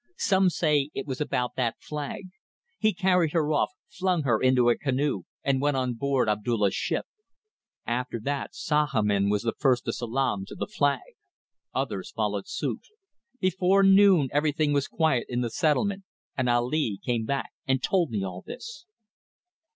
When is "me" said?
18.09-18.23